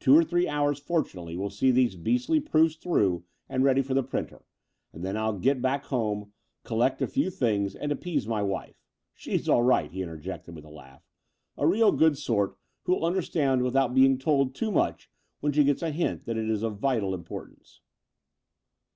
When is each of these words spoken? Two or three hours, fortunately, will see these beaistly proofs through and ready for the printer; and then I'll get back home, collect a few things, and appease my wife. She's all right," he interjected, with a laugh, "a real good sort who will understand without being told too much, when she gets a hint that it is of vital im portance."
Two 0.00 0.16
or 0.16 0.24
three 0.24 0.48
hours, 0.48 0.80
fortunately, 0.80 1.36
will 1.36 1.48
see 1.48 1.70
these 1.70 1.94
beaistly 1.94 2.40
proofs 2.40 2.74
through 2.74 3.22
and 3.48 3.62
ready 3.62 3.82
for 3.82 3.94
the 3.94 4.02
printer; 4.02 4.44
and 4.92 5.04
then 5.04 5.16
I'll 5.16 5.38
get 5.38 5.62
back 5.62 5.84
home, 5.84 6.32
collect 6.64 7.00
a 7.00 7.06
few 7.06 7.30
things, 7.30 7.76
and 7.76 7.92
appease 7.92 8.26
my 8.26 8.42
wife. 8.42 8.74
She's 9.14 9.48
all 9.48 9.62
right," 9.62 9.88
he 9.92 10.02
interjected, 10.02 10.56
with 10.56 10.64
a 10.64 10.70
laugh, 10.70 11.04
"a 11.56 11.68
real 11.68 11.92
good 11.92 12.18
sort 12.18 12.58
who 12.82 12.94
will 12.96 13.06
understand 13.06 13.62
without 13.62 13.94
being 13.94 14.18
told 14.18 14.56
too 14.56 14.72
much, 14.72 15.08
when 15.38 15.52
she 15.52 15.62
gets 15.62 15.82
a 15.82 15.92
hint 15.92 16.24
that 16.24 16.36
it 16.36 16.50
is 16.50 16.64
of 16.64 16.78
vital 16.80 17.14
im 17.14 17.22
portance." 17.22 17.78